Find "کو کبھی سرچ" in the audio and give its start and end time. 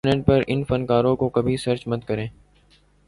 1.15-1.87